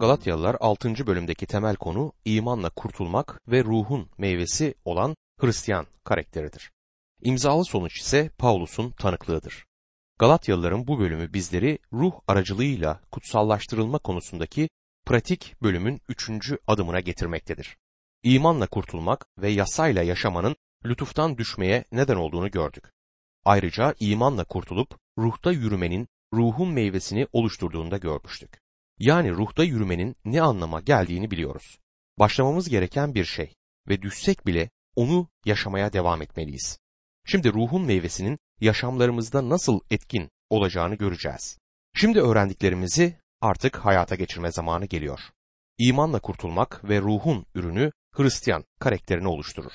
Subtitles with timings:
[0.00, 1.06] Galatyalılar 6.
[1.06, 6.70] bölümdeki temel konu imanla kurtulmak ve ruhun meyvesi olan Hristiyan karakteridir.
[7.22, 9.66] İmzalı sonuç ise Paulus'un tanıklığıdır.
[10.18, 14.68] Galatyalıların bu bölümü bizleri ruh aracılığıyla kutsallaştırılma konusundaki
[15.06, 17.76] pratik bölümün üçüncü adımına getirmektedir.
[18.22, 22.84] İmanla kurtulmak ve yasayla yaşamanın lütuftan düşmeye neden olduğunu gördük.
[23.44, 28.59] Ayrıca imanla kurtulup ruhta yürümenin ruhun meyvesini oluşturduğunu da görmüştük.
[29.00, 31.78] Yani ruhta yürümenin ne anlama geldiğini biliyoruz.
[32.18, 33.54] Başlamamız gereken bir şey
[33.88, 36.78] ve düşsek bile onu yaşamaya devam etmeliyiz.
[37.26, 41.58] Şimdi ruhun meyvesinin yaşamlarımızda nasıl etkin olacağını göreceğiz.
[41.94, 45.20] Şimdi öğrendiklerimizi artık hayata geçirme zamanı geliyor.
[45.78, 49.72] İmanla kurtulmak ve ruhun ürünü Hristiyan karakterini oluşturur.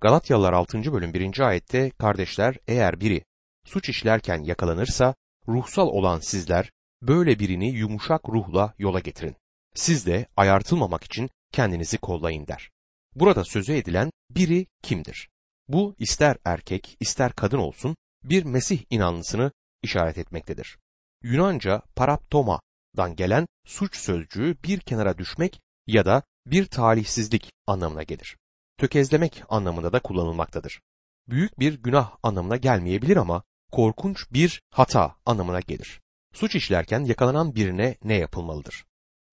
[0.00, 0.92] Galatyalılar 6.
[0.92, 1.40] bölüm 1.
[1.40, 3.24] ayette kardeşler eğer biri
[3.64, 5.14] suç işlerken yakalanırsa
[5.48, 6.70] ruhsal olan sizler
[7.02, 9.36] böyle birini yumuşak ruhla yola getirin.
[9.74, 12.70] Siz de ayartılmamak için kendinizi kollayın der.
[13.14, 15.28] Burada sözü edilen biri kimdir?
[15.68, 20.78] Bu ister erkek ister kadın olsun bir Mesih inanlısını işaret etmektedir.
[21.22, 28.36] Yunanca paraptoma'dan gelen suç sözcüğü bir kenara düşmek ya da bir talihsizlik anlamına gelir.
[28.78, 30.80] Tökezlemek anlamında da kullanılmaktadır.
[31.28, 36.01] Büyük bir günah anlamına gelmeyebilir ama korkunç bir hata anlamına gelir.
[36.32, 38.84] Suç işlerken yakalanan birine ne yapılmalıdır?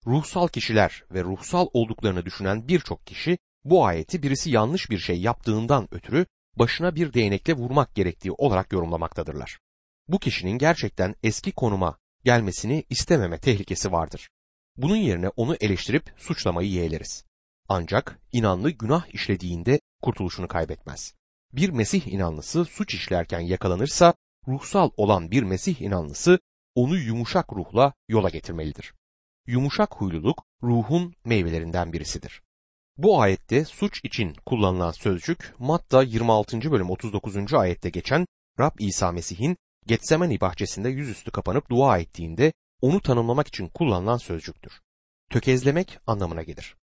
[0.05, 5.88] Ruhsal kişiler ve ruhsal olduklarını düşünen birçok kişi bu ayeti birisi yanlış bir şey yaptığından
[5.91, 6.25] ötürü
[6.56, 9.59] başına bir değnekle vurmak gerektiği olarak yorumlamaktadırlar.
[10.08, 14.30] Bu kişinin gerçekten eski konuma gelmesini istememe tehlikesi vardır.
[14.78, 17.25] Bunun yerine onu eleştirip suçlamayı yeğleriz.
[17.67, 21.13] Ancak inanlı günah işlediğinde kurtuluşunu kaybetmez.
[21.53, 24.13] Bir Mesih inanlısı suç işlerken yakalanırsa
[24.47, 26.39] ruhsal olan bir Mesih inanlısı
[26.80, 28.94] onu yumuşak ruhla yola getirmelidir.
[29.47, 32.41] Yumuşak huyluluk ruhun meyvelerinden birisidir.
[32.97, 36.72] Bu ayette suç için kullanılan sözcük Matta 26.
[36.72, 37.53] bölüm 39.
[37.53, 38.25] ayette geçen
[38.59, 39.57] Rab İsa Mesih'in
[39.88, 44.73] Getsemani bahçesinde yüzüstü kapanıp dua ettiğinde onu tanımlamak için kullanılan sözcüktür.
[45.29, 46.75] Tökezlemek anlamına gelir.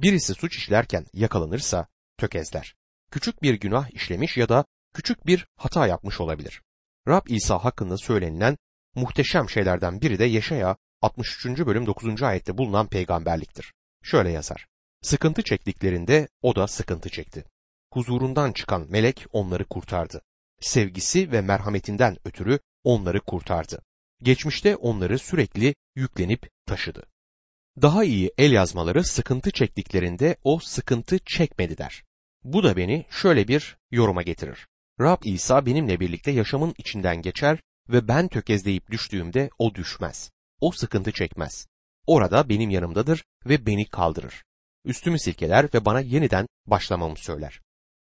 [0.00, 1.86] Birisi suç işlerken yakalanırsa
[2.18, 2.74] tökezler.
[3.10, 4.64] Küçük bir günah işlemiş ya da
[4.94, 6.62] küçük bir hata yapmış olabilir.
[7.08, 8.56] Rab İsa hakkında söylenilen
[8.94, 11.46] muhteşem şeylerden biri de Yeşaya 63.
[11.46, 12.22] bölüm 9.
[12.22, 13.72] ayette bulunan peygamberliktir.
[14.02, 14.66] Şöyle yazar.
[15.02, 17.44] Sıkıntı çektiklerinde o da sıkıntı çekti.
[17.92, 20.22] Huzurundan çıkan melek onları kurtardı.
[20.60, 23.82] Sevgisi ve merhametinden ötürü onları kurtardı.
[24.22, 27.02] Geçmişte onları sürekli yüklenip taşıdı.
[27.82, 32.02] Daha iyi el yazmaları sıkıntı çektiklerinde o sıkıntı çekmedi der.
[32.44, 34.66] Bu da beni şöyle bir yoruma getirir.
[35.00, 37.58] Rab İsa benimle birlikte yaşamın içinden geçer
[37.88, 40.30] ve ben tökezleyip düştüğümde o düşmez.
[40.60, 41.66] O sıkıntı çekmez.
[42.06, 44.44] Orada benim yanımdadır ve beni kaldırır.
[44.84, 47.60] Üstümü silkeler ve bana yeniden başlamamı söyler.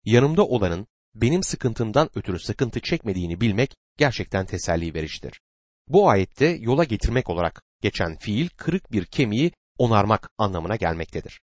[0.05, 5.41] Yanımda olanın benim sıkıntımdan ötürü sıkıntı çekmediğini bilmek gerçekten teselli vericidir.
[5.87, 11.41] Bu ayette yola getirmek olarak geçen fiil kırık bir kemiği onarmak anlamına gelmektedir.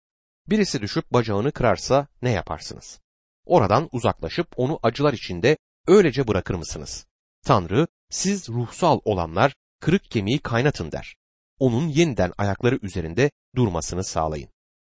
[0.48, 3.00] Birisi düşüp bacağını kırarsa ne yaparsınız?
[3.46, 7.06] Oradan uzaklaşıp onu acılar içinde öylece bırakır mısınız?
[7.46, 11.16] Tanrı siz ruhsal olanlar kırık kemiği kaynatın der.
[11.60, 14.50] Onun yeniden ayakları üzerinde durmasını sağlayın.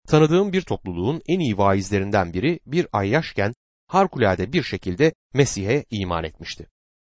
[0.08, 3.54] Tanıdığım bir topluluğun en iyi vaizlerinden biri bir ay yaşken
[3.86, 6.68] harikulade bir şekilde Mesih'e iman etmişti.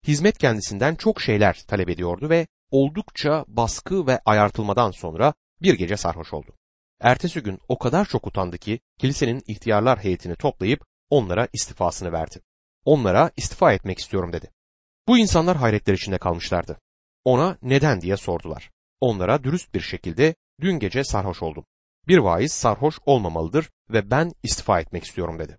[0.08, 6.34] Hizmet kendisinden çok şeyler talep ediyordu ve oldukça baskı ve ayartılmadan sonra bir gece sarhoş
[6.34, 6.56] oldu.
[7.02, 12.42] Ertesi gün o kadar çok utandı ki kilisenin ihtiyarlar heyetini toplayıp onlara istifasını verdi.
[12.86, 14.52] Onlara istifa etmek istiyorum dedi.
[15.08, 16.80] Bu insanlar hayretler içinde kalmışlardı.
[17.26, 18.72] Ona neden diye sordular.
[19.02, 21.66] Onlara dürüst bir şekilde dün gece sarhoş oldum.
[22.08, 25.58] Bir vaiz sarhoş olmamalıdır ve ben istifa etmek istiyorum dedi.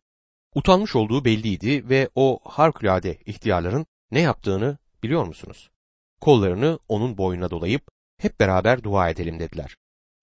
[0.54, 5.70] Utanmış olduğu belliydi ve o harikulade ihtiyarların ne yaptığını biliyor musunuz?
[6.20, 7.88] Kollarını onun boynuna dolayıp
[8.18, 9.76] hep beraber dua edelim dediler.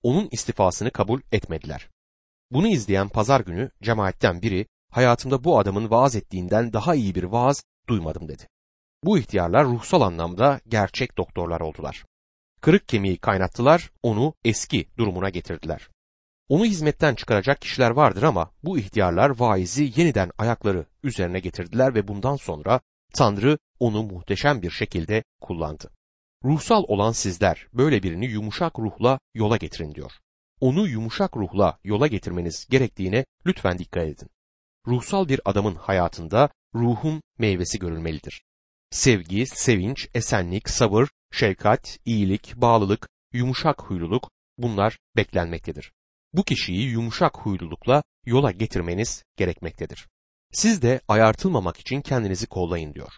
[0.03, 1.89] Onun istifasını kabul etmediler.
[2.51, 7.63] Bunu izleyen pazar günü cemaatten biri hayatımda bu adamın vaaz ettiğinden daha iyi bir vaaz
[7.89, 8.47] duymadım dedi.
[9.03, 12.05] Bu ihtiyarlar ruhsal anlamda gerçek doktorlar oldular.
[12.61, 15.89] Kırık kemiği kaynattılar, onu eski durumuna getirdiler.
[16.49, 22.35] Onu hizmetten çıkaracak kişiler vardır ama bu ihtiyarlar vaizi yeniden ayakları üzerine getirdiler ve bundan
[22.35, 22.79] sonra
[23.13, 25.91] Tanrı onu muhteşem bir şekilde kullandı.
[26.43, 30.11] Ruhsal olan sizler böyle birini yumuşak ruhla yola getirin diyor.
[30.59, 34.29] Onu yumuşak ruhla yola getirmeniz gerektiğine lütfen dikkat edin.
[34.87, 38.43] Ruhsal bir adamın hayatında ruhun meyvesi görülmelidir.
[38.91, 45.91] Sevgi, sevinç, esenlik, sabır, şefkat, iyilik, bağlılık, yumuşak huyluluk, Bunlar beklenmektedir.
[46.33, 50.07] Bu kişiyi yumuşak huylulukla yola getirmeniz gerekmektedir.
[50.51, 53.13] Siz de ayartılmamak için kendinizi kollayın diyor.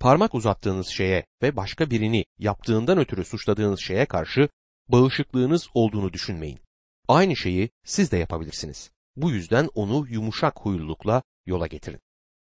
[0.00, 4.48] Parmak uzattığınız şeye ve başka birini yaptığından ötürü suçladığınız şeye karşı
[4.88, 6.60] bağışıklığınız olduğunu düşünmeyin.
[7.08, 8.90] Aynı şeyi siz de yapabilirsiniz.
[9.16, 12.00] Bu yüzden onu yumuşak huylulukla yola getirin.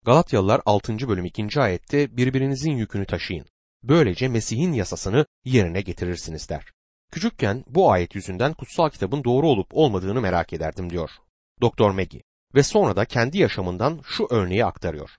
[0.04, 1.08] Galatyalılar 6.
[1.08, 1.60] bölüm 2.
[1.60, 3.46] ayette birbirinizin yükünü taşıyın.
[3.82, 6.64] Böylece Mesih'in yasasını yerine getirirsiniz der.
[7.12, 11.10] Küçükken bu ayet yüzünden kutsal kitabın doğru olup olmadığını merak ederdim diyor.
[11.60, 12.22] Doktor Maggie
[12.54, 15.10] ve sonra da kendi yaşamından şu örneği aktarıyor.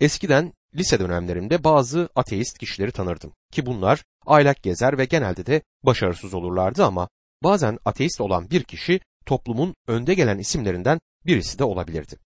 [0.00, 6.34] Eskiden lise dönemlerimde bazı ateist kişileri tanırdım ki bunlar aylak gezer ve genelde de başarısız
[6.34, 7.08] olurlardı ama
[7.42, 12.16] bazen ateist olan bir kişi toplumun önde gelen isimlerinden birisi de olabilirdi.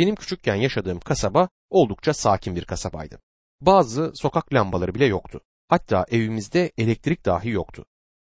[0.00, 3.20] Benim küçükken yaşadığım kasaba oldukça sakin bir kasabaydı.
[3.60, 5.40] Bazı sokak lambaları bile yoktu.
[5.68, 7.84] Hatta evimizde elektrik dahi yoktu.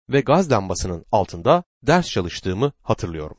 [0.09, 3.37] Ve gaz lambasının altında ders çalıştığımı hatırlıyorum.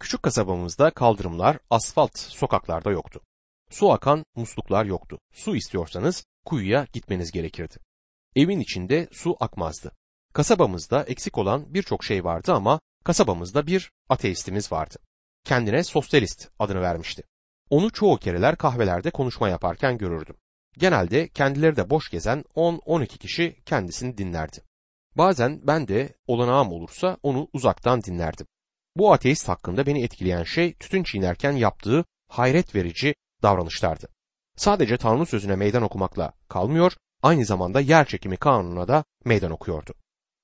[0.00, 3.20] Küçük kasabamızda kaldırımlar, asfalt sokaklarda yoktu.
[3.70, 5.18] Su akan musluklar yoktu.
[5.32, 7.76] Su istiyorsanız kuyuya gitmeniz gerekirdi.
[8.36, 9.92] Evin içinde su akmazdı.
[10.32, 14.96] Kasabamızda eksik olan birçok şey vardı ama kasabamızda bir ateistimiz vardı.
[15.44, 17.22] Kendine sosyalist adını vermişti.
[17.72, 20.36] Onu çoğu kereler kahvelerde konuşma yaparken görürdüm.
[20.78, 24.58] Genelde kendileri de boş gezen 10-12 kişi kendisini dinlerdi.
[25.16, 28.46] Bazen ben de olanağım olursa onu uzaktan dinlerdim.
[28.96, 34.08] Bu ateist hakkında beni etkileyen şey tütün çiğnerken yaptığı hayret verici davranışlardı.
[34.56, 36.92] Sadece Tanrı sözüne meydan okumakla kalmıyor,
[37.22, 39.94] aynı zamanda yer çekimi kanununa da meydan okuyordu.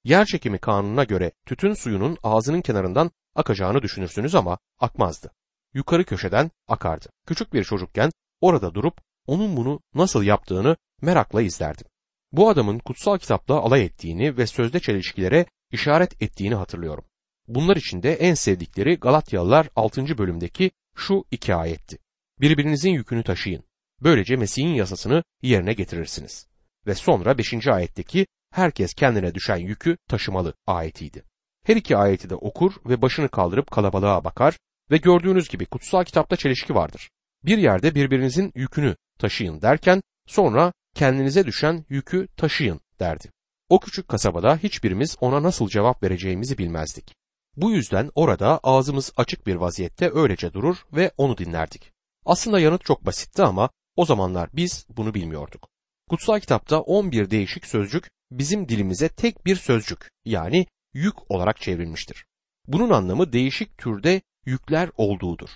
[0.05, 5.31] Yer çekimi kanununa göre tütün suyunun ağzının kenarından akacağını düşünürsünüz ama akmazdı.
[5.75, 7.09] Yukarı köşeden akardı.
[7.27, 8.11] Küçük bir çocukken
[8.41, 11.87] orada durup onun bunu nasıl yaptığını merakla izlerdim.
[12.33, 17.05] Bu adamın kutsal kitapla alay ettiğini ve sözde çelişkilere işaret ettiğini hatırlıyorum.
[17.49, 20.19] Bunlar içinde en sevdikleri Galatyalılar 6.
[20.19, 21.99] bölümdeki şu iki ayetti.
[22.41, 23.65] Birbirinizin yükünü taşıyın.
[24.01, 26.47] Böylece Mesih'in yasasını yerine getirirsiniz.
[26.87, 27.69] Ve sonra 5.
[27.69, 31.25] ayetteki herkes kendine düşen yükü taşımalı ayetiydi.
[31.65, 34.59] Her iki ayeti de okur ve başını kaldırıp kalabalığa bakar
[34.91, 37.11] ve gördüğünüz gibi kutsal kitapta çelişki vardır.
[37.45, 43.31] Bir yerde birbirinizin yükünü taşıyın derken sonra kendinize düşen yükü taşıyın derdi.
[43.69, 47.15] O küçük kasabada hiçbirimiz ona nasıl cevap vereceğimizi bilmezdik.
[47.57, 51.93] Bu yüzden orada ağzımız açık bir vaziyette öylece durur ve onu dinlerdik.
[52.25, 55.69] Aslında yanıt çok basitti ama o zamanlar biz bunu bilmiyorduk.
[56.11, 62.25] Kutsal kitapta 11 değişik sözcük bizim dilimize tek bir sözcük yani yük olarak çevrilmiştir.
[62.67, 65.49] Bunun anlamı değişik türde yükler olduğudur.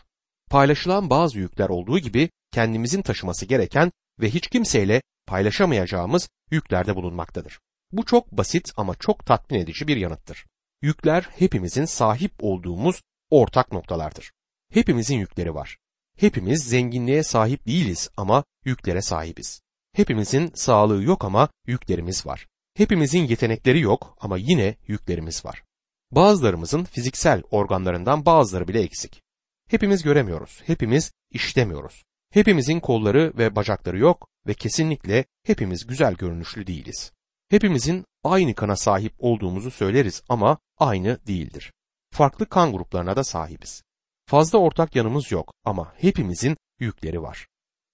[0.50, 7.61] Paylaşılan bazı yükler olduğu gibi kendimizin taşıması gereken ve hiç kimseyle paylaşamayacağımız yüklerde bulunmaktadır.
[7.93, 10.46] Bu çok basit ama çok tatmin edici bir yanıttır.
[10.82, 14.32] Yükler hepimizin sahip olduğumuz ortak noktalardır.
[14.73, 15.79] Hepimizin yükleri var.
[16.19, 19.62] Hepimiz zenginliğe sahip değiliz ama yüklere sahibiz.
[19.93, 22.46] Hepimizin sağlığı yok ama yüklerimiz var.
[22.75, 25.62] Hepimizin yetenekleri yok ama yine yüklerimiz var.
[26.12, 29.22] Bazılarımızın fiziksel organlarından bazıları bile eksik.
[29.68, 32.02] Hepimiz göremiyoruz, hepimiz işlemiyoruz.
[32.30, 37.12] Hepimizin kolları ve bacakları yok ve kesinlikle hepimiz güzel görünüşlü değiliz.
[37.48, 41.72] Hepimizin aynı kana sahip olduğumuzu söyleriz ama aynı değildir.
[42.10, 43.82] Farklı kan gruplarına da sahibiz.
[44.26, 47.46] Fazla ortak yanımız yok ama hepimizin yükleri var.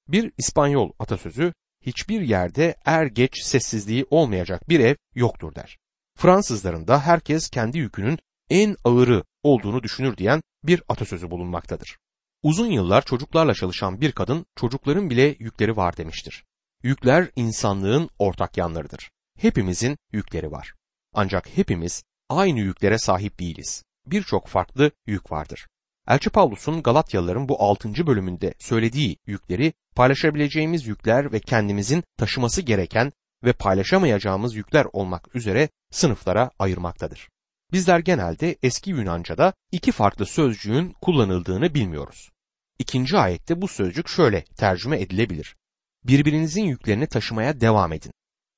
[0.08, 1.52] Bir İspanyol atasözü
[1.87, 5.78] hiçbir yerde er geç sessizliği olmayacak bir ev yoktur der.
[6.18, 8.18] Fransızların da herkes kendi yükünün
[8.50, 11.96] en ağırı olduğunu düşünür diyen bir atasözü bulunmaktadır.
[12.42, 16.44] Uzun yıllar çocuklarla çalışan bir kadın çocukların bile yükleri var demiştir.
[16.82, 19.10] Yükler insanlığın ortak yanlarıdır.
[19.38, 20.75] Hepimizin yükleri var.
[21.14, 23.84] Ancak hepimiz aynı yüklere sahip değiliz.
[24.06, 25.66] Birçok farklı yük vardır.
[26.08, 28.06] Elçi Pavlus'un Galatyalıların bu 6.
[28.06, 33.12] bölümünde söylediği yükleri paylaşabileceğimiz yükler ve kendimizin taşıması gereken
[33.45, 37.28] ve paylaşamayacağımız yükler olmak üzere sınıflara ayırmaktadır.
[37.73, 42.30] Bizler genelde eski Yunanca'da iki farklı sözcüğün kullanıldığını bilmiyoruz.
[42.78, 45.57] İkinci ayette bu sözcük şöyle tercüme edilebilir.
[46.04, 48.12] Birbirinizin yüklerini taşımaya devam edin.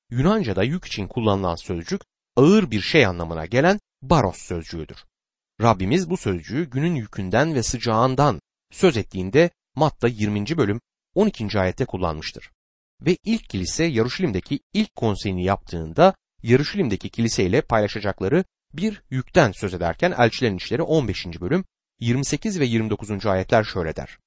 [0.09, 2.01] Yunanca'da yük için kullanılan sözcük
[2.35, 5.05] ağır bir şey anlamına gelen baros sözcüğüdür.
[5.61, 10.57] Rabbimiz bu sözcüğü günün yükünden ve sıcağından söz ettiğinde Matta 20.
[10.57, 10.81] bölüm
[11.15, 11.59] 12.
[11.59, 12.51] ayette kullanmıştır.
[13.05, 18.43] Ve ilk kilise Yaruşilim'deki ilk konseyini yaptığında Yaruşilim'deki kiliseyle paylaşacakları
[18.73, 21.25] bir yükten söz ederken Elçilerin İşleri 15.
[21.41, 21.65] bölüm
[21.99, 23.25] 28 ve 29.
[23.25, 24.17] ayetler şöyle der.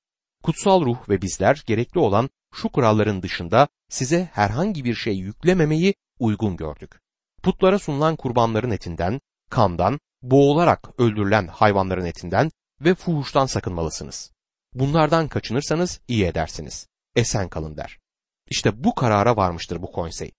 [0.43, 6.57] Kutsal ruh ve bizler gerekli olan şu kuralların dışında size herhangi bir şey yüklememeyi uygun
[6.57, 7.01] gördük.
[7.43, 12.51] Putlara sunulan kurbanların etinden, kandan, boğularak öldürülen hayvanların etinden
[12.81, 14.33] ve fuhuştan sakınmalısınız.
[14.75, 16.89] Bunlardan kaçınırsanız iyi edersiniz.
[17.17, 18.04] Esen kalın der.
[18.51, 20.33] İşte bu karara varmıştır bu konsey.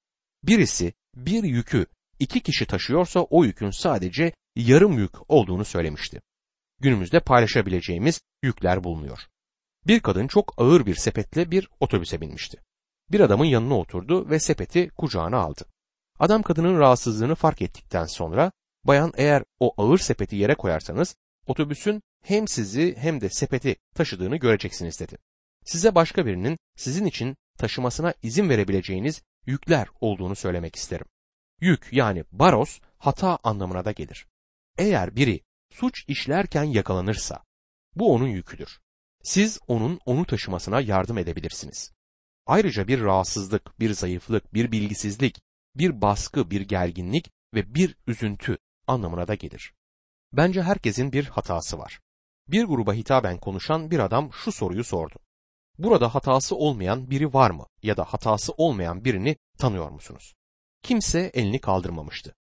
[0.44, 1.86] Birisi bir yükü
[2.20, 6.22] iki kişi taşıyorsa o yükün sadece yarım yük olduğunu söylemişti.
[6.80, 9.20] Günümüzde paylaşabileceğimiz yükler bulunuyor.
[9.88, 12.58] Bir kadın çok ağır bir sepetle bir otobüse binmişti.
[13.12, 15.66] Bir adamın yanına oturdu ve sepeti kucağına aldı.
[16.20, 18.52] Adam kadının rahatsızlığını fark ettikten sonra
[18.84, 21.16] bayan eğer o ağır sepeti yere koyarsanız
[21.48, 25.18] otobüsün hem sizi hem de sepeti taşıdığını göreceksiniz dedi.
[25.66, 31.06] Size başka birinin sizin için taşımasına izin verebileceğiniz yükler olduğunu söylemek isterim.
[31.62, 34.28] Yük yani baros hata anlamına da gelir.
[34.78, 37.44] Eğer biri suç işlerken yakalanırsa
[37.96, 38.80] bu onun yüküdür.
[39.24, 41.92] Siz onun onu taşımasına yardım edebilirsiniz.
[42.46, 45.42] Ayrıca bir rahatsızlık, bir zayıflık, bir bilgisizlik,
[45.76, 48.58] bir baskı, bir gerginlik ve bir üzüntü
[48.88, 49.74] anlamına da gelir.
[50.34, 52.00] Bence herkesin bir hatası var.
[52.48, 55.16] Bir gruba hitaben konuşan bir adam şu soruyu sordu.
[55.80, 60.34] Burada hatası olmayan biri var mı ya da hatası olmayan birini tanıyor musunuz?
[60.84, 62.36] Kimse elini kaldırmamıştı.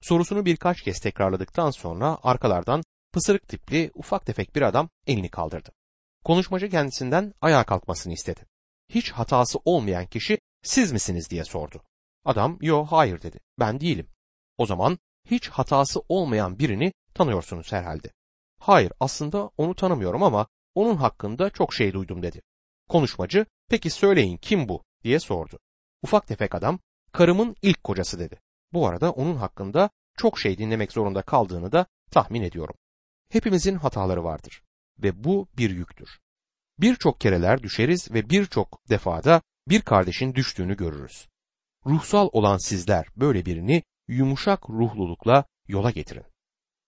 [0.00, 2.82] Sorusunu birkaç kez tekrarladıktan sonra arkalardan
[3.12, 5.70] pısırık tipli ufak tefek bir adam elini kaldırdı.
[6.24, 8.46] Konuşmacı kendisinden ayağa kalkmasını istedi.
[8.88, 11.82] Hiç hatası olmayan kişi siz misiniz diye sordu.
[12.24, 13.40] Adam yo hayır dedi.
[13.58, 14.06] Ben değilim.
[14.58, 14.98] O zaman
[15.30, 18.10] hiç hatası olmayan birini tanıyorsunuz herhalde.
[18.58, 22.42] Hayır aslında onu tanımıyorum ama onun hakkında çok şey duydum dedi.
[22.90, 25.58] Konuşmacı peki söyleyin kim bu diye sordu.
[26.02, 26.78] Ufak tefek adam
[27.12, 28.40] karımın ilk kocası dedi.
[28.72, 32.74] Bu arada onun hakkında çok şey dinlemek zorunda kaldığını da tahmin ediyorum.
[33.28, 34.62] Hepimizin hataları vardır
[35.02, 36.08] ve bu bir yüktür.
[36.78, 41.28] Birçok kereler düşeriz ve birçok defada bir kardeşin düştüğünü görürüz.
[41.86, 46.24] Ruhsal olan sizler böyle birini yumuşak ruhlulukla yola getirin.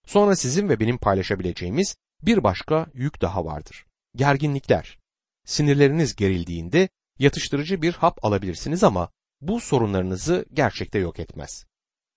[0.07, 3.87] Sonra sizin ve benim paylaşabileceğimiz bir başka yük daha vardır.
[4.17, 5.02] Gerginlikler.
[5.45, 9.09] Sinirleriniz gerildiğinde yatıştırıcı bir hap alabilirsiniz ama
[9.41, 11.65] bu sorunlarınızı gerçekte yok etmez.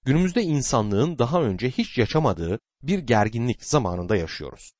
[0.06, 4.72] Günümüzde insanlığın daha önce hiç yaşamadığı bir gerginlik zamanında yaşıyoruz.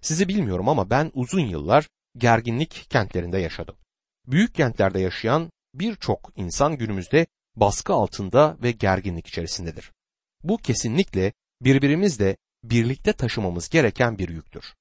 [0.00, 3.76] Sizi bilmiyorum ama ben uzun yıllar gerginlik kentlerinde yaşadım.
[4.26, 7.26] Büyük kentlerde yaşayan birçok insan günümüzde
[7.56, 9.92] baskı altında ve gerginlik içerisindedir.
[10.42, 14.74] Bu kesinlikle birbirimizle birlikte taşımamız gereken bir yüktür.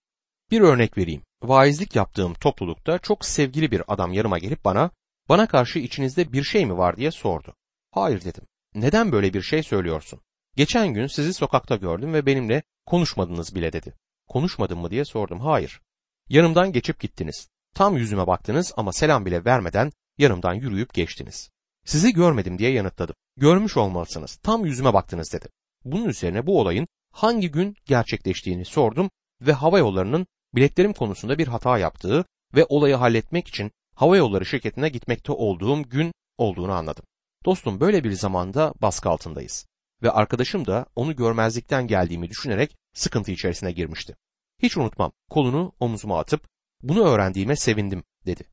[0.52, 1.22] Bir örnek vereyim.
[1.44, 4.92] Vaizlik yaptığım toplulukta çok sevgili bir adam yanıma gelip bana,
[5.30, 7.56] bana karşı içinizde bir şey mi var diye sordu.
[7.92, 8.44] Hayır dedim.
[8.76, 10.20] Neden böyle bir şey söylüyorsun?
[10.56, 13.94] Geçen gün sizi sokakta gördüm ve benimle konuşmadınız bile dedi.
[14.28, 15.40] Konuşmadın mı diye sordum.
[15.40, 15.82] Hayır.
[16.30, 17.50] Yanımdan geçip gittiniz.
[17.74, 21.50] Tam yüzüme baktınız ama selam bile vermeden yanımdan yürüyüp geçtiniz.
[21.86, 23.16] Sizi görmedim diye yanıtladım.
[23.38, 24.36] Görmüş olmalısınız.
[24.36, 25.48] Tam yüzüme baktınız dedi.
[25.86, 29.10] Bunun üzerine bu olayın hangi gün gerçekleştiğini sordum
[29.42, 34.90] ve hava yollarının biletlerim konusunda bir hata yaptığı ve olayı halletmek için hava yolları şirketine
[34.90, 37.06] gitmekte olduğum gün olduğunu anladım.
[37.46, 39.66] Dostum böyle bir zamanda baskı altındayız
[40.04, 44.16] ve arkadaşım da onu görmezlikten geldiğimi düşünerek sıkıntı içerisine girmişti.
[44.62, 46.48] Hiç unutmam kolunu omuzuma atıp
[46.84, 48.44] bunu öğrendiğime sevindim dedi.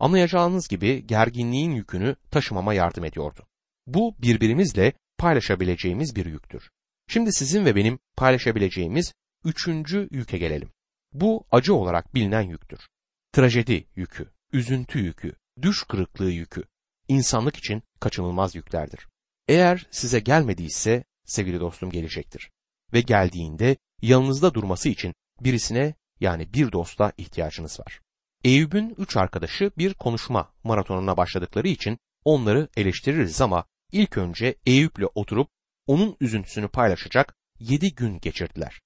[0.00, 3.46] Anlayacağınız gibi gerginliğin yükünü taşımama yardım ediyordu.
[3.86, 6.70] Bu birbirimizle paylaşabileceğimiz bir yüktür.
[7.08, 9.12] Şimdi sizin ve benim paylaşabileceğimiz
[9.44, 10.70] üçüncü yüke gelelim.
[11.12, 12.88] Bu acı olarak bilinen yüktür.
[13.32, 16.64] Trajedi yükü, üzüntü yükü, düş kırıklığı yükü,
[17.08, 19.06] insanlık için kaçınılmaz yüklerdir.
[19.48, 22.50] Eğer size gelmediyse sevgili dostum gelecektir.
[22.92, 28.00] Ve geldiğinde yanınızda durması için birisine yani bir dosta ihtiyacınız var.
[28.44, 35.48] Eyüp'ün üç arkadaşı bir konuşma maratonuna başladıkları için onları eleştiririz ama ilk önce Eyüp'le oturup
[35.86, 38.80] onun üzüntüsünü paylaşacak yedi gün geçirdiler.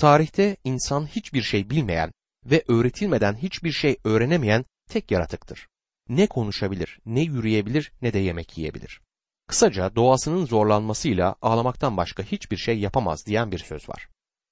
[0.00, 2.12] Tarihte insan hiçbir şey bilmeyen
[2.44, 5.68] ve öğretilmeden hiçbir şey öğrenemeyen tek yaratıktır.
[6.08, 9.00] Ne konuşabilir, ne yürüyebilir, ne de yemek yiyebilir.
[9.46, 14.08] Kısaca doğasının zorlanmasıyla ağlamaktan başka hiçbir şey yapamaz diyen bir söz var.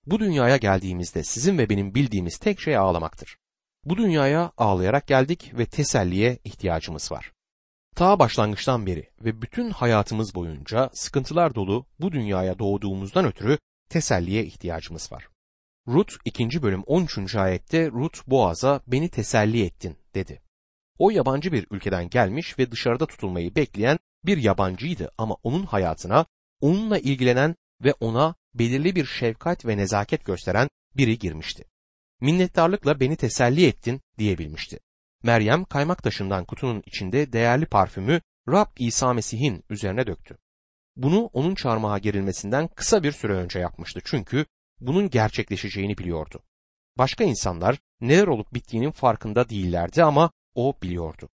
[0.07, 3.37] Bu dünyaya geldiğimizde sizin ve benim bildiğimiz tek şey ağlamaktır.
[3.85, 7.33] Bu dünyaya ağlayarak geldik ve teselliye ihtiyacımız var.
[7.97, 15.12] Ta başlangıçtan beri ve bütün hayatımız boyunca sıkıntılar dolu bu dünyaya doğduğumuzdan ötürü teselliye ihtiyacımız
[15.12, 15.28] var.
[15.88, 16.62] Rut 2.
[16.62, 17.37] bölüm 13.
[17.37, 20.42] ayette Rut Boğaz'a beni teselli ettin dedi.
[20.99, 26.26] O yabancı bir ülkeden gelmiş ve dışarıda tutulmayı bekleyen bir yabancıydı ama onun hayatına
[26.61, 27.54] onunla ilgilenen
[27.85, 31.64] ve ona belirli bir şefkat ve nezaket gösteren biri girmişti.
[32.21, 34.78] Minnettarlıkla beni teselli ettin diyebilmişti.
[35.23, 40.38] Meryem kaymak taşından kutunun içinde değerli parfümü Rab İsa Mesih'in üzerine döktü.
[40.97, 44.47] Bunu onun çarmıha gerilmesinden kısa bir süre önce yapmıştı çünkü
[44.81, 46.43] bunun gerçekleşeceğini biliyordu.
[46.99, 51.29] Başka insanlar neler olup bittiğinin farkında değillerdi ama o biliyordu.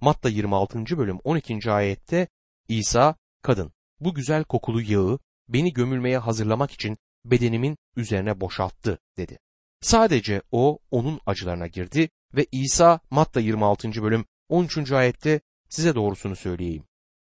[0.00, 0.98] Matta 26.
[0.98, 1.70] bölüm 12.
[1.70, 2.28] ayette
[2.68, 9.38] İsa, kadın bu güzel kokulu yağı beni gömülmeye hazırlamak için bedenimin üzerine boşalttı dedi.
[9.80, 14.02] Sadece o onun acılarına girdi ve İsa Matta 26.
[14.02, 14.92] bölüm 13.
[14.92, 16.84] ayette size doğrusunu söyleyeyim.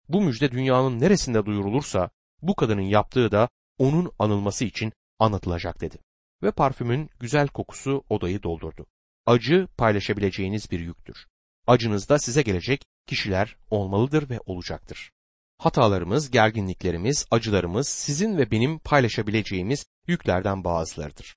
[0.09, 2.11] Bu müjde dünyanın neresinde duyurulursa
[2.43, 5.99] bu kadının yaptığı da onun anılması için anlatılacak dedi.
[6.43, 8.87] Ve parfümün güzel kokusu odayı doldurdu.
[9.27, 11.27] Acı paylaşabileceğiniz bir yüktür.
[11.67, 15.11] Acınızda size gelecek kişiler olmalıdır ve olacaktır.
[15.59, 21.35] Hatalarımız, gerginliklerimiz, acılarımız sizin ve benim paylaşabileceğimiz yüklerden bazılarıdır.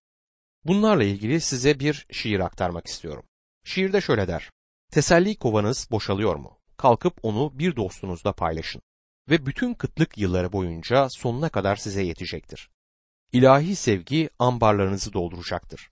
[0.65, 3.25] Bunlarla ilgili size bir şiir aktarmak istiyorum.
[3.63, 4.51] Şiirde şöyle der.
[4.91, 6.59] Teselli kovanız boşalıyor mu?
[6.77, 8.81] Kalkıp onu bir dostunuzla paylaşın.
[9.29, 12.69] Ve bütün kıtlık yılları boyunca sonuna kadar size yetecektir.
[13.33, 15.89] İlahi sevgi ambarlarınızı dolduracaktır.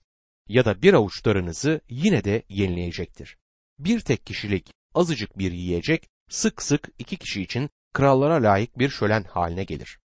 [0.48, 3.36] Ya da bir avuçlarınızı yine de yenileyecektir.
[3.78, 9.24] Bir tek kişilik azıcık bir yiyecek sık sık iki kişi için krallara layık bir şölen
[9.24, 9.98] haline gelir.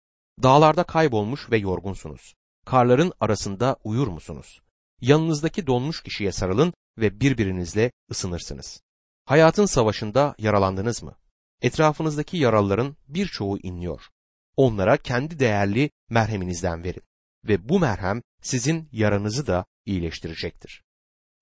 [0.44, 2.34] Dağlarda kaybolmuş ve yorgunsunuz.
[2.66, 4.62] Karların arasında uyur musunuz?
[5.02, 8.82] Yanınızdaki donmuş kişiye sarılın ve birbirinizle ısınırsınız.
[9.26, 11.16] Hayatın savaşında yaralandınız mı?
[11.62, 14.02] Etrafınızdaki yaralıların birçoğu inliyor.
[14.56, 17.04] Onlara kendi değerli merheminizden verin
[17.44, 20.84] ve bu merhem sizin yaranızı da iyileştirecektir.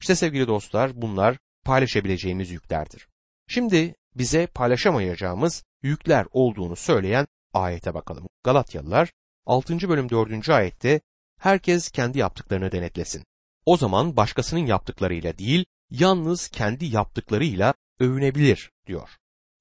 [0.01, 3.07] İşte sevgili dostlar bunlar paylaşabileceğimiz yüklerdir.
[3.47, 8.27] Şimdi bize paylaşamayacağımız yükler olduğunu söyleyen ayete bakalım.
[8.43, 9.11] Galatyalılar
[9.45, 9.89] 6.
[9.89, 10.49] bölüm 4.
[10.49, 11.01] ayette
[11.39, 13.23] herkes kendi yaptıklarını denetlesin.
[13.65, 19.09] O zaman başkasının yaptıklarıyla değil, yalnız kendi yaptıklarıyla övünebilir diyor.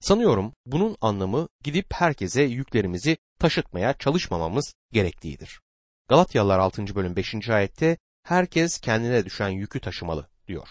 [0.00, 5.60] Sanıyorum bunun anlamı gidip herkese yüklerimizi taşıtmaya çalışmamamız gerektiğidir.
[6.08, 6.94] Galatyalılar 6.
[6.94, 7.50] bölüm 5.
[7.50, 10.68] ayette herkes kendine düşen yükü taşımalı diyor.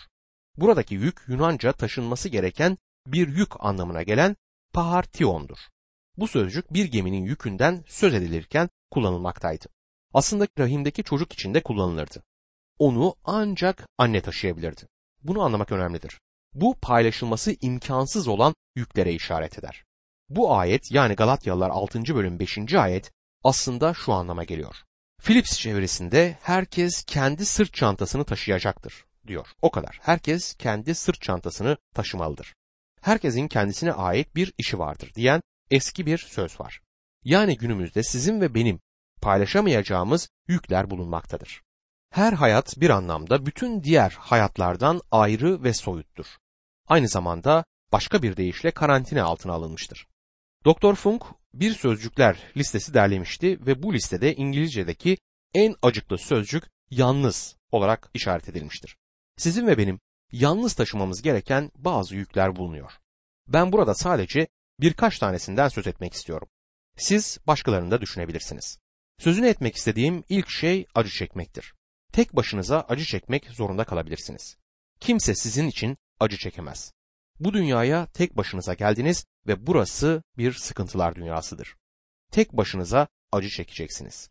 [0.58, 4.36] Buradaki yük Yunanca taşınması gereken bir yük anlamına gelen
[4.74, 5.58] pahartiondur.
[6.17, 9.65] Bu sözcük bir geminin yükünden söz edilirken kullanılmaktaydı.
[10.13, 12.24] Aslında rahimdeki çocuk için de kullanılırdı.
[12.80, 14.88] Onu ancak anne taşıyabilirdi.
[15.24, 16.19] Bunu anlamak önemlidir.
[16.54, 19.84] Bu paylaşılması imkansız olan yüklere işaret eder.
[20.30, 22.15] Bu ayet yani Galatyalılar 6.
[22.15, 22.74] bölüm 5.
[22.74, 23.12] ayet
[23.43, 24.76] aslında şu anlama geliyor.
[25.21, 29.47] Philips çevresinde herkes kendi sırt çantasını taşıyacaktır diyor.
[29.62, 29.99] O kadar.
[30.01, 32.56] Herkes kendi sırt çantasını taşımalıdır.
[33.01, 36.82] Herkesin kendisine ait bir işi vardır diyen eski bir söz var.
[37.23, 38.80] Yani günümüzde sizin ve benim
[39.21, 41.62] paylaşamayacağımız yükler bulunmaktadır.
[42.12, 46.25] Her hayat bir anlamda bütün diğer hayatlardan ayrı ve soyuttur.
[46.88, 50.08] Aynı zamanda başka bir deyişle karantina altına alınmıştır.
[50.65, 51.23] Doktor Funk
[51.54, 55.17] bir sözcükler listesi derlemişti ve bu listede İngilizce'deki
[55.54, 58.97] en acıklı sözcük yalnız olarak işaret edilmiştir.
[59.38, 59.99] Sizin ve benim
[60.32, 62.91] yalnız taşımamız gereken bazı yükler bulunuyor.
[63.47, 64.47] Ben burada sadece
[64.80, 66.47] birkaç tanesinden söz etmek istiyorum.
[66.97, 68.78] Siz başkalarını da düşünebilirsiniz.
[69.19, 71.73] Sözünü etmek istediğim ilk şey acı çekmektir.
[72.13, 74.58] Tek başınıza acı çekmek zorunda kalabilirsiniz.
[74.99, 76.93] Kimse sizin için acı çekemez.
[77.39, 81.76] Bu dünyaya tek başınıza geldiniz ve burası bir sıkıntılar dünyasıdır.
[82.32, 84.30] Tek başınıza acı çekeceksiniz.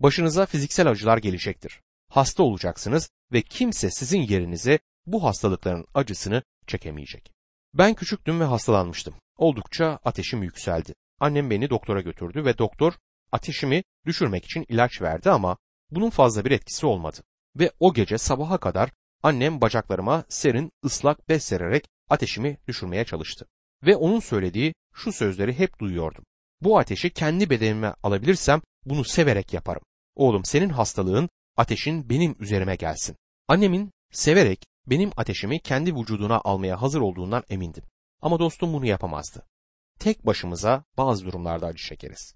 [0.00, 1.80] Başınıza fiziksel acılar gelecektir.
[2.08, 7.32] Hasta olacaksınız ve kimse sizin yerinize bu hastalıkların acısını çekemeyecek.
[7.74, 9.14] Ben küçüktüm ve hastalanmıştım.
[9.36, 10.94] Oldukça ateşim yükseldi.
[11.20, 12.92] Annem beni doktora götürdü ve doktor
[13.32, 15.56] ateşimi düşürmek için ilaç verdi ama
[15.90, 17.20] bunun fazla bir etkisi olmadı.
[17.56, 18.90] Ve o gece sabaha kadar
[19.22, 23.46] annem bacaklarıma serin ıslak bez sererek ateşimi düşürmeye çalıştı.
[23.82, 26.24] Ve onun söylediği şu sözleri hep duyuyordum.
[26.60, 29.82] Bu ateşi kendi bedenime alabilirsem bunu severek yaparım.
[30.14, 33.16] Oğlum senin hastalığın ateşin benim üzerime gelsin.
[33.48, 37.84] Annemin severek benim ateşimi kendi vücuduna almaya hazır olduğundan emindim.
[38.22, 39.46] Ama dostum bunu yapamazdı.
[39.98, 42.34] Tek başımıza bazı durumlarda acı çekeriz.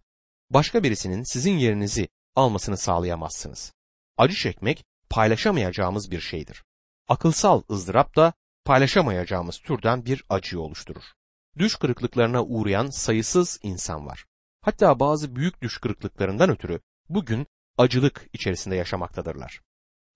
[0.51, 3.73] Başka birisinin sizin yerinizi almasını sağlayamazsınız.
[4.17, 6.65] Acı çekmek paylaşamayacağımız bir şeydir.
[7.09, 8.33] Akılsal ızdırap da
[8.65, 11.05] paylaşamayacağımız türden bir acıyı oluşturur.
[11.59, 14.25] Düş kırıklıklarına uğrayan sayısız insan var.
[14.61, 17.47] Hatta bazı büyük düş kırıklıklarından ötürü bugün
[17.79, 19.61] acılık içerisinde yaşamaktadırlar.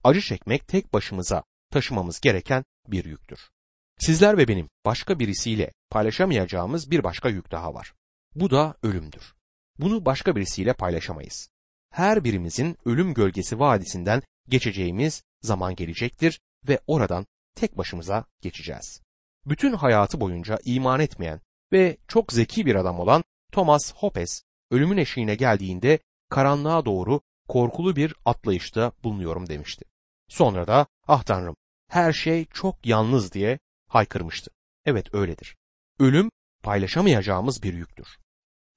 [0.04, 3.50] Acı çekmek tek başımıza taşımamız gereken bir yüktür.
[3.98, 7.94] Sizler ve benim başka birisiyle paylaşamayacağımız bir başka yük daha var.
[8.34, 9.34] Bu da ölümdür.
[9.78, 11.48] Bunu başka birisiyle paylaşamayız.
[11.90, 19.02] Her birimizin ölüm gölgesi vadisinden geçeceğimiz zaman gelecektir ve oradan tek başımıza geçeceğiz.
[19.46, 21.40] Bütün hayatı boyunca iman etmeyen
[21.72, 25.98] ve çok zeki bir adam olan Thomas Hobbes ölümün eşiğine geldiğinde
[26.30, 29.84] karanlığa doğru korkulu bir atlayışta bulunuyorum demişti.
[30.28, 31.56] Sonra da ah tanrım
[31.88, 34.50] her şey çok yalnız diye haykırmıştı.
[34.84, 35.56] Evet öyledir.
[35.98, 36.30] Ölüm
[36.62, 38.08] paylaşamayacağımız bir yüktür.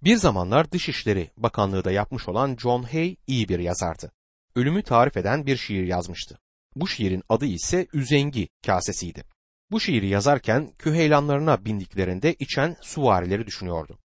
[0.04, 4.12] Bir zamanlar Dışişleri Bakanlığı da yapmış olan John Hay iyi bir yazardı.
[4.56, 6.40] Ölümü tarif eden bir şiir yazmıştı.
[6.80, 9.24] Bu şiirin adı ise Üzengi kasesiydi.
[9.72, 14.00] Bu şiiri yazarken küheylanlarına bindiklerinde içen suvarileri düşünüyordu.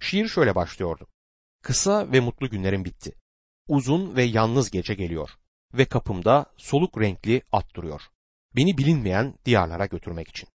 [0.00, 1.06] Şiir şöyle başlıyordu.
[1.62, 3.12] Kısa ve mutlu günlerim bitti.
[3.68, 5.30] Uzun ve yalnız gece geliyor
[5.74, 8.02] ve kapımda soluk renkli at duruyor.
[8.56, 10.48] Beni bilinmeyen diyarlara götürmek için.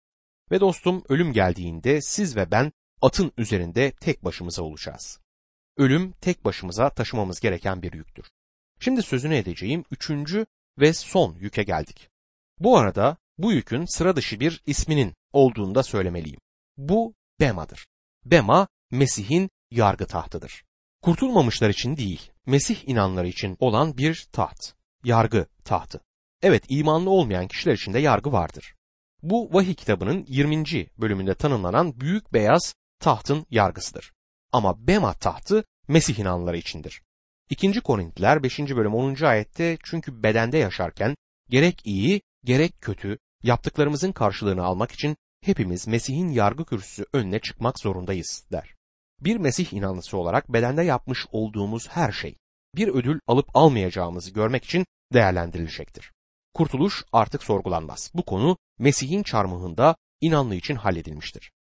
[0.50, 5.20] Ve dostum ölüm geldiğinde siz ve ben atın üzerinde tek başımıza olacağız.
[5.76, 8.26] Ölüm tek başımıza taşımamız gereken bir yüktür.
[8.80, 10.46] Şimdi sözünü edeceğim üçüncü
[10.80, 12.10] ve son yüke geldik.
[12.58, 16.40] Bu arada bu yükün sıra dışı bir isminin olduğunu da söylemeliyim.
[16.76, 17.86] Bu Bema'dır.
[18.24, 20.64] Bema Mesih'in yargı tahtıdır.
[21.02, 24.72] Kurtulmamışlar için değil, Mesih inanları için olan bir taht,
[25.04, 26.00] yargı tahtı.
[26.42, 28.74] Evet, imanlı olmayan kişiler için de yargı vardır.
[29.22, 30.64] Bu vahiy kitabının 20.
[30.98, 34.12] bölümünde tanımlanan büyük beyaz tahtın yargısıdır.
[34.52, 37.02] Ama Bema tahtı Mesih inanları içindir.
[37.50, 37.80] 2.
[37.80, 38.58] Korintliler 5.
[38.58, 39.24] bölüm 10.
[39.24, 41.16] ayette çünkü bedende yaşarken
[41.48, 48.44] gerek iyi gerek kötü yaptıklarımızın karşılığını almak için hepimiz Mesih'in yargı kürsüsü önüne çıkmak zorundayız
[48.52, 48.74] der.
[49.20, 52.36] Bir Mesih inanlısı olarak bedende yapmış olduğumuz her şey
[52.76, 56.12] bir ödül alıp almayacağımızı görmek için değerlendirilecektir.
[56.54, 58.10] Kurtuluş artık sorgulanmaz.
[58.14, 61.52] Bu konu Mesih'in çarmıhında inanlı için halledilmiştir.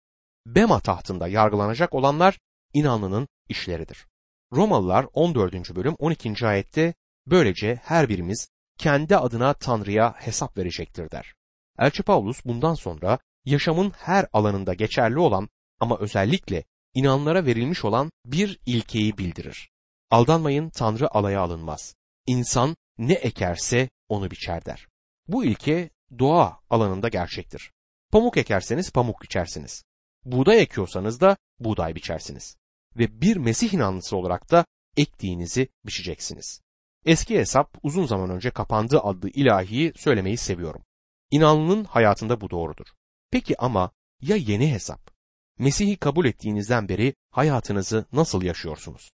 [0.45, 2.39] Bema tahtında yargılanacak olanlar
[2.73, 4.05] inanlının işleridir.
[4.53, 5.75] Romalılar 14.
[5.75, 6.47] bölüm 12.
[6.47, 6.93] ayette
[7.27, 11.33] böylece her birimiz kendi adına Tanrı'ya hesap verecektir der.
[11.79, 18.59] Elçi Paulus bundan sonra yaşamın her alanında geçerli olan ama özellikle inanlara verilmiş olan bir
[18.65, 19.69] ilkeyi bildirir.
[20.11, 21.95] Aldanmayın Tanrı alaya alınmaz.
[22.25, 24.87] İnsan ne ekerse onu biçer der.
[25.27, 27.71] Bu ilke doğa alanında gerçektir.
[28.11, 29.83] Pamuk ekerseniz pamuk biçersiniz.
[30.25, 32.58] Buğday ekiyorsanız da buğday biçersiniz.
[32.99, 34.65] Ve bir Mesih inanlısı olarak da
[34.97, 36.61] ektiğinizi biçeceksiniz.
[37.05, 40.83] Eski hesap uzun zaman önce kapandı adlı ilahiyi söylemeyi seviyorum.
[41.31, 42.85] İnanlının hayatında bu doğrudur.
[43.31, 45.11] Peki ama ya yeni hesap?
[45.59, 49.11] Mesih'i kabul ettiğinizden beri hayatınızı nasıl yaşıyorsunuz?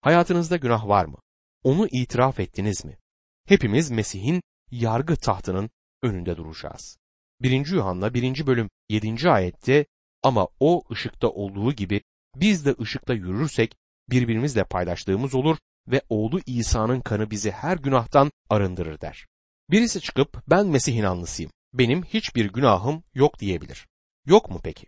[0.00, 1.18] Hayatınızda günah var mı?
[1.62, 2.98] Onu itiraf ettiniz mi?
[3.46, 5.70] Hepimiz Mesih'in yargı tahtının
[6.02, 6.98] önünde duracağız.
[7.40, 7.66] 1.
[7.66, 8.46] Yuhanna 1.
[8.46, 9.30] bölüm 7.
[9.30, 9.86] ayette
[10.22, 12.02] ama o ışıkta olduğu gibi
[12.36, 13.74] biz de ışıkta yürürsek
[14.10, 15.56] birbirimizle paylaştığımız olur
[15.88, 19.26] ve oğlu İsa'nın kanı bizi her günahtan arındırır der.
[19.70, 23.86] Birisi çıkıp ben Mesih inanlısıyım, benim hiçbir günahım yok diyebilir.
[24.26, 24.86] Yok mu peki?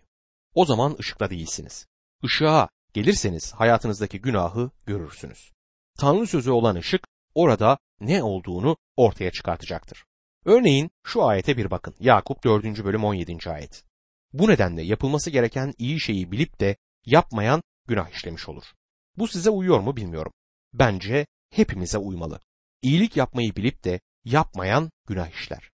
[0.54, 1.86] O zaman ışıkta değilsiniz.
[2.22, 5.52] Işığa gelirseniz hayatınızdaki günahı görürsünüz.
[5.98, 10.04] Tanrı sözü olan ışık orada ne olduğunu ortaya çıkartacaktır.
[10.44, 11.94] Örneğin şu ayete bir bakın.
[12.00, 12.84] Yakup 4.
[12.84, 13.50] bölüm 17.
[13.50, 13.84] ayet.
[14.32, 18.64] Bu nedenle yapılması gereken iyi şeyi bilip de yapmayan günah işlemiş olur.
[19.16, 20.32] Bu size uyuyor mu bilmiyorum.
[20.72, 22.40] Bence hepimize uymalı.
[22.82, 25.70] İyilik yapmayı bilip de yapmayan günah işler.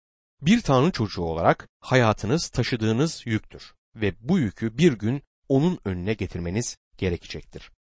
[0.42, 6.78] Bir Tanrı çocuğu olarak hayatınız taşıdığınız yüktür ve bu yükü bir gün onun önüne getirmeniz
[6.98, 7.72] gerekecektir.